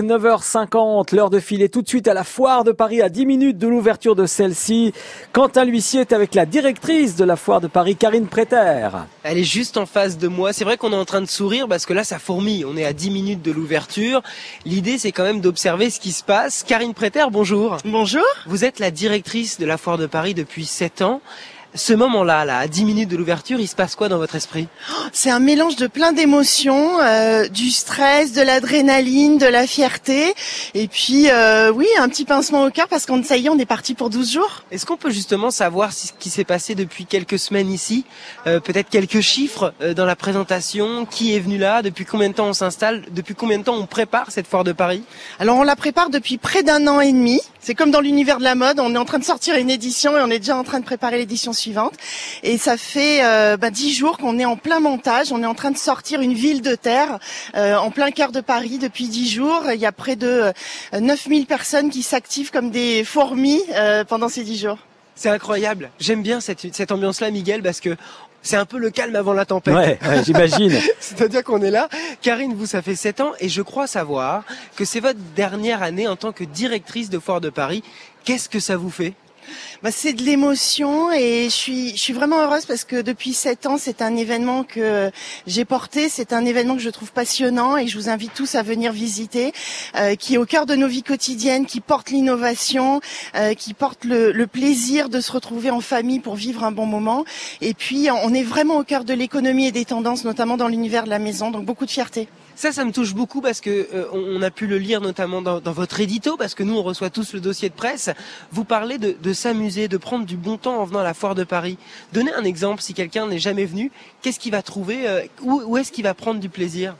9h50, 0.00 1.14
l'heure 1.14 1.28
de 1.28 1.38
filer 1.38 1.68
tout 1.68 1.82
de 1.82 1.88
suite 1.88 2.08
à 2.08 2.14
la 2.14 2.24
foire 2.24 2.64
de 2.64 2.72
Paris 2.72 3.02
à 3.02 3.10
10 3.10 3.26
minutes 3.26 3.58
de 3.58 3.68
l'ouverture 3.68 4.16
de 4.16 4.24
celle-ci. 4.24 4.94
Quentin 5.34 5.66
L'huissier 5.66 6.00
est 6.00 6.14
avec 6.14 6.34
la 6.34 6.46
directrice 6.46 7.14
de 7.14 7.24
la 7.26 7.36
foire 7.36 7.60
de 7.60 7.66
Paris, 7.66 7.94
Karine 7.94 8.26
Préter. 8.26 8.88
Elle 9.22 9.36
est 9.36 9.44
juste 9.44 9.76
en 9.76 9.84
face 9.84 10.16
de 10.16 10.28
moi. 10.28 10.54
C'est 10.54 10.64
vrai 10.64 10.78
qu'on 10.78 10.94
est 10.94 10.96
en 10.96 11.04
train 11.04 11.20
de 11.20 11.26
sourire 11.26 11.68
parce 11.68 11.84
que 11.84 11.92
là, 11.92 12.04
ça 12.04 12.18
fourmille. 12.18 12.64
On 12.64 12.78
est 12.78 12.86
à 12.86 12.94
10 12.94 13.10
minutes 13.10 13.42
de 13.42 13.52
l'ouverture. 13.52 14.22
L'idée, 14.64 14.96
c'est 14.96 15.12
quand 15.12 15.24
même 15.24 15.42
d'observer 15.42 15.90
ce 15.90 16.00
qui 16.00 16.12
se 16.12 16.24
passe. 16.24 16.62
Karine 16.62 16.94
Préter, 16.94 17.26
bonjour. 17.30 17.76
Bonjour. 17.84 18.24
Vous 18.46 18.64
êtes 18.64 18.78
la 18.78 18.90
directrice 18.90 19.60
de 19.60 19.66
la 19.66 19.76
foire 19.76 19.98
de 19.98 20.06
Paris 20.06 20.32
depuis 20.32 20.64
7 20.64 21.02
ans. 21.02 21.20
Ce 21.74 21.94
moment-là, 21.94 22.44
là, 22.44 22.58
à 22.58 22.68
10 22.68 22.84
minutes 22.84 23.08
de 23.08 23.16
l'ouverture, 23.16 23.58
il 23.58 23.66
se 23.66 23.74
passe 23.74 23.94
quoi 23.94 24.10
dans 24.10 24.18
votre 24.18 24.34
esprit? 24.34 24.68
C'est 25.10 25.30
un 25.30 25.38
mélange 25.38 25.76
de 25.76 25.86
plein 25.86 26.12
d'émotions, 26.12 27.00
euh, 27.00 27.48
du 27.48 27.70
stress, 27.70 28.32
de 28.32 28.42
l'adrénaline, 28.42 29.38
de 29.38 29.46
la 29.46 29.66
fierté, 29.66 30.34
et 30.74 30.86
puis 30.86 31.30
euh, 31.30 31.72
oui, 31.72 31.86
un 31.98 32.10
petit 32.10 32.26
pincement 32.26 32.64
au 32.64 32.70
cœur 32.70 32.88
parce 32.88 33.06
qu'on 33.06 33.22
ça 33.22 33.38
y 33.38 33.46
est, 33.46 33.48
on 33.48 33.58
est 33.58 33.64
parti 33.64 33.94
pour 33.94 34.10
12 34.10 34.32
jours. 34.32 34.64
Est-ce 34.70 34.84
qu'on 34.84 34.98
peut 34.98 35.10
justement 35.10 35.50
savoir 35.50 35.94
ce 35.94 36.12
qui 36.18 36.28
s'est 36.28 36.44
passé 36.44 36.74
depuis 36.74 37.06
quelques 37.06 37.38
semaines 37.38 37.70
ici 37.70 38.04
euh, 38.46 38.60
Peut-être 38.60 38.90
quelques 38.90 39.20
chiffres 39.20 39.72
euh, 39.80 39.94
dans 39.94 40.04
la 40.04 40.16
présentation? 40.16 41.06
Qui 41.06 41.34
est 41.34 41.40
venu 41.40 41.56
là? 41.56 41.80
Depuis 41.80 42.04
combien 42.04 42.28
de 42.28 42.34
temps 42.34 42.48
on 42.48 42.52
s'installe? 42.52 43.04
Depuis 43.12 43.34
combien 43.34 43.58
de 43.58 43.64
temps 43.64 43.76
on 43.76 43.86
prépare 43.86 44.30
cette 44.30 44.46
foire 44.46 44.64
de 44.64 44.72
Paris? 44.72 45.04
Alors 45.38 45.56
on 45.56 45.62
la 45.62 45.76
prépare 45.76 46.10
depuis 46.10 46.36
près 46.36 46.62
d'un 46.62 46.86
an 46.86 47.00
et 47.00 47.12
demi. 47.12 47.40
C'est 47.64 47.76
comme 47.76 47.92
dans 47.92 48.00
l'univers 48.00 48.38
de 48.38 48.42
la 48.42 48.56
mode, 48.56 48.80
on 48.80 48.92
est 48.92 48.98
en 48.98 49.04
train 49.04 49.20
de 49.20 49.24
sortir 49.24 49.54
une 49.54 49.70
édition 49.70 50.18
et 50.18 50.20
on 50.20 50.30
est 50.30 50.40
déjà 50.40 50.56
en 50.56 50.64
train 50.64 50.80
de 50.80 50.84
préparer 50.84 51.18
l'édition 51.18 51.52
suivante. 51.52 51.94
Et 52.42 52.58
ça 52.58 52.76
fait 52.76 53.22
euh, 53.22 53.56
bah, 53.56 53.70
dix 53.70 53.94
jours 53.94 54.18
qu'on 54.18 54.36
est 54.40 54.44
en 54.44 54.56
plein 54.56 54.80
montage, 54.80 55.30
on 55.30 55.44
est 55.44 55.46
en 55.46 55.54
train 55.54 55.70
de 55.70 55.78
sortir 55.78 56.20
une 56.22 56.34
ville 56.34 56.60
de 56.60 56.74
terre 56.74 57.20
euh, 57.54 57.76
en 57.76 57.92
plein 57.92 58.10
cœur 58.10 58.32
de 58.32 58.40
Paris 58.40 58.78
depuis 58.78 59.06
dix 59.06 59.30
jours. 59.30 59.62
Il 59.72 59.78
y 59.78 59.86
a 59.86 59.92
près 59.92 60.16
de 60.16 60.52
9000 60.98 61.46
personnes 61.46 61.90
qui 61.90 62.02
s'activent 62.02 62.50
comme 62.50 62.70
des 62.70 63.04
fourmis 63.04 63.62
euh, 63.74 64.02
pendant 64.02 64.28
ces 64.28 64.42
dix 64.42 64.58
jours. 64.58 64.78
C'est 65.14 65.28
incroyable. 65.28 65.90
J'aime 66.00 66.22
bien 66.22 66.40
cette, 66.40 66.74
cette 66.74 66.92
ambiance-là, 66.92 67.30
Miguel, 67.30 67.62
parce 67.62 67.80
que 67.80 67.96
c'est 68.42 68.56
un 68.56 68.64
peu 68.64 68.78
le 68.78 68.90
calme 68.90 69.14
avant 69.14 69.32
la 69.32 69.44
tempête. 69.44 69.74
Ouais, 69.74 69.98
ouais 70.02 70.24
j'imagine. 70.24 70.72
C'est-à-dire 71.00 71.44
qu'on 71.44 71.62
est 71.62 71.70
là. 71.70 71.88
Karine, 72.20 72.54
vous, 72.54 72.66
ça 72.66 72.82
fait 72.82 72.96
7 72.96 73.20
ans 73.20 73.32
et 73.38 73.48
je 73.48 73.62
crois 73.62 73.86
savoir 73.86 74.44
que 74.76 74.84
c'est 74.84 75.00
votre 75.00 75.20
dernière 75.36 75.82
année 75.82 76.08
en 76.08 76.16
tant 76.16 76.32
que 76.32 76.44
directrice 76.44 77.08
de 77.08 77.18
Foire 77.18 77.40
de 77.40 77.50
Paris. 77.50 77.84
Qu'est-ce 78.24 78.48
que 78.48 78.60
ça 78.60 78.76
vous 78.76 78.90
fait? 78.90 79.14
Bah, 79.82 79.90
c'est 79.90 80.12
de 80.12 80.22
l'émotion 80.22 81.12
et 81.12 81.44
je 81.44 81.54
suis, 81.54 81.90
je 81.90 82.00
suis 82.00 82.12
vraiment 82.12 82.40
heureuse 82.42 82.66
parce 82.66 82.84
que 82.84 83.02
depuis 83.02 83.32
sept 83.32 83.66
ans, 83.66 83.76
c'est 83.78 84.02
un 84.02 84.16
événement 84.16 84.64
que 84.64 85.10
j'ai 85.46 85.64
porté. 85.64 86.08
C'est 86.08 86.32
un 86.32 86.44
événement 86.44 86.76
que 86.76 86.82
je 86.82 86.90
trouve 86.90 87.12
passionnant 87.12 87.76
et 87.76 87.86
je 87.86 87.98
vous 87.98 88.08
invite 88.08 88.34
tous 88.34 88.54
à 88.54 88.62
venir 88.62 88.92
visiter, 88.92 89.52
euh, 89.96 90.14
qui 90.14 90.34
est 90.34 90.38
au 90.38 90.46
cœur 90.46 90.66
de 90.66 90.74
nos 90.74 90.88
vies 90.88 91.02
quotidiennes, 91.02 91.66
qui 91.66 91.80
porte 91.80 92.10
l'innovation, 92.10 93.00
euh, 93.34 93.54
qui 93.54 93.74
porte 93.74 94.04
le, 94.04 94.32
le, 94.32 94.46
plaisir 94.46 95.08
de 95.08 95.20
se 95.20 95.32
retrouver 95.32 95.70
en 95.70 95.80
famille 95.80 96.20
pour 96.20 96.34
vivre 96.34 96.64
un 96.64 96.72
bon 96.72 96.86
moment. 96.86 97.24
Et 97.60 97.74
puis, 97.74 98.08
on 98.10 98.34
est 98.34 98.42
vraiment 98.42 98.78
au 98.78 98.84
cœur 98.84 99.04
de 99.04 99.14
l'économie 99.14 99.66
et 99.66 99.72
des 99.72 99.84
tendances, 99.84 100.24
notamment 100.24 100.56
dans 100.56 100.68
l'univers 100.68 101.04
de 101.04 101.10
la 101.10 101.18
maison. 101.18 101.50
Donc, 101.50 101.64
beaucoup 101.64 101.86
de 101.86 101.90
fierté. 101.90 102.28
Ça, 102.54 102.70
ça 102.70 102.84
me 102.84 102.92
touche 102.92 103.14
beaucoup 103.14 103.40
parce 103.40 103.60
que 103.60 103.88
euh, 103.94 104.04
on 104.12 104.42
a 104.42 104.50
pu 104.50 104.66
le 104.66 104.78
lire 104.78 105.00
notamment 105.00 105.42
dans, 105.42 105.60
dans, 105.60 105.72
votre 105.72 106.00
édito, 106.00 106.36
parce 106.36 106.54
que 106.54 106.62
nous 106.62 106.76
on 106.76 106.82
reçoit 106.82 107.10
tous 107.10 107.32
le 107.32 107.40
dossier 107.40 107.70
de 107.70 107.74
presse. 107.74 108.10
Vous 108.50 108.64
parlez 108.64 108.98
de, 108.98 109.16
de 109.20 109.31
s'amuser, 109.32 109.88
de 109.88 109.96
prendre 109.96 110.24
du 110.24 110.36
bon 110.36 110.56
temps 110.56 110.80
en 110.80 110.84
venant 110.84 111.00
à 111.00 111.04
la 111.04 111.14
foire 111.14 111.34
de 111.34 111.44
Paris. 111.44 111.78
Donnez 112.12 112.32
un 112.32 112.44
exemple 112.44 112.82
si 112.82 112.94
quelqu'un 112.94 113.26
n'est 113.26 113.38
jamais 113.38 113.64
venu. 113.64 113.90
Qu'est-ce 114.22 114.38
qu'il 114.38 114.52
va 114.52 114.62
trouver 114.62 115.08
euh, 115.08 115.22
Où, 115.42 115.62
où 115.66 115.76
est-ce 115.76 115.92
qu'il 115.92 116.04
va 116.04 116.14
prendre 116.14 116.40
du 116.40 116.48
plaisir? 116.48 116.96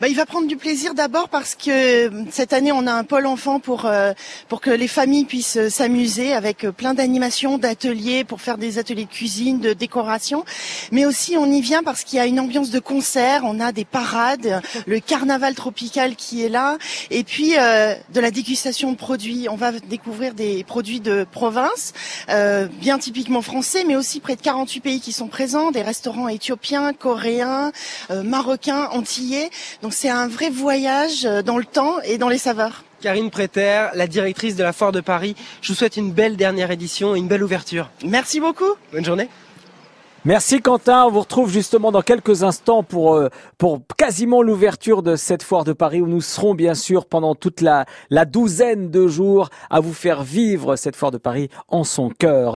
Bah, 0.00 0.08
il 0.08 0.16
va 0.16 0.26
prendre 0.26 0.46
du 0.46 0.56
plaisir 0.56 0.94
d'abord 0.94 1.28
parce 1.28 1.54
que 1.54 2.10
cette 2.30 2.52
année 2.52 2.72
on 2.72 2.86
a 2.86 2.92
un 2.92 3.04
pôle 3.04 3.26
enfant 3.26 3.60
pour 3.60 3.86
euh, 3.86 4.12
pour 4.48 4.60
que 4.60 4.70
les 4.70 4.88
familles 4.88 5.24
puissent 5.24 5.68
s'amuser 5.68 6.32
avec 6.32 6.66
plein 6.70 6.94
d'animations, 6.94 7.58
d'ateliers 7.58 8.24
pour 8.24 8.40
faire 8.40 8.58
des 8.58 8.78
ateliers 8.78 9.04
de 9.04 9.10
cuisine, 9.10 9.60
de 9.60 9.72
décoration. 9.72 10.44
Mais 10.92 11.06
aussi 11.06 11.36
on 11.36 11.50
y 11.50 11.60
vient 11.60 11.82
parce 11.82 12.04
qu'il 12.04 12.18
y 12.18 12.20
a 12.20 12.26
une 12.26 12.40
ambiance 12.40 12.70
de 12.70 12.78
concert. 12.78 13.42
On 13.44 13.60
a 13.60 13.72
des 13.72 13.84
parades 13.84 14.60
le 14.86 15.00
carnaval 15.00 15.54
tropical 15.54 16.16
qui 16.16 16.44
est 16.44 16.48
là, 16.48 16.78
et 17.10 17.24
puis 17.24 17.54
euh, 17.58 17.94
de 18.12 18.20
la 18.20 18.30
dégustation 18.30 18.92
de 18.92 18.96
produits. 18.96 19.48
On 19.50 19.56
va 19.56 19.72
découvrir 19.72 20.34
des 20.34 20.64
produits 20.64 21.00
de 21.00 21.26
province, 21.30 21.73
euh, 22.28 22.66
bien 22.80 22.98
typiquement 22.98 23.42
français, 23.42 23.84
mais 23.86 23.96
aussi 23.96 24.20
près 24.20 24.36
de 24.36 24.40
48 24.40 24.80
pays 24.80 25.00
qui 25.00 25.12
sont 25.12 25.28
présents, 25.28 25.70
des 25.70 25.82
restaurants 25.82 26.28
éthiopiens, 26.28 26.92
coréens, 26.92 27.72
euh, 28.10 28.22
marocains, 28.22 28.88
antillais. 28.92 29.50
Donc 29.82 29.92
c'est 29.94 30.10
un 30.10 30.28
vrai 30.28 30.50
voyage 30.50 31.24
euh, 31.24 31.42
dans 31.42 31.58
le 31.58 31.64
temps 31.64 32.00
et 32.02 32.18
dans 32.18 32.28
les 32.28 32.38
saveurs. 32.38 32.84
Karine 33.00 33.30
Préter, 33.30 33.88
la 33.94 34.06
directrice 34.06 34.56
de 34.56 34.62
la 34.62 34.72
Foire 34.72 34.92
de 34.92 35.00
Paris. 35.00 35.36
Je 35.60 35.68
vous 35.68 35.74
souhaite 35.74 35.96
une 35.96 36.10
belle 36.10 36.36
dernière 36.36 36.70
édition 36.70 37.14
et 37.14 37.18
une 37.18 37.28
belle 37.28 37.44
ouverture. 37.44 37.90
Merci 38.04 38.40
beaucoup. 38.40 38.72
Bonne 38.92 39.04
journée. 39.04 39.28
Merci 40.26 40.62
Quentin, 40.62 41.04
on 41.04 41.10
vous 41.10 41.20
retrouve 41.20 41.50
justement 41.50 41.92
dans 41.92 42.00
quelques 42.00 42.44
instants 42.44 42.82
pour 42.82 43.14
euh, 43.14 43.28
pour 43.58 43.82
quasiment 43.98 44.40
l'ouverture 44.40 45.02
de 45.02 45.16
cette 45.16 45.42
foire 45.42 45.64
de 45.64 45.74
Paris 45.74 46.00
où 46.00 46.06
nous 46.06 46.22
serons 46.22 46.54
bien 46.54 46.72
sûr 46.72 47.04
pendant 47.04 47.34
toute 47.34 47.60
la 47.60 47.84
la 48.08 48.24
douzaine 48.24 48.90
de 48.90 49.06
jours 49.06 49.50
à 49.68 49.80
vous 49.80 49.92
faire 49.92 50.22
vivre 50.22 50.76
cette 50.76 50.96
foire 50.96 51.10
de 51.10 51.18
Paris 51.18 51.50
en 51.68 51.84
son 51.84 52.08
cœur. 52.08 52.52